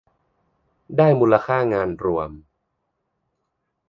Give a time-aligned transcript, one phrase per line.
[0.97, 2.31] ได้มูลค่างานรวม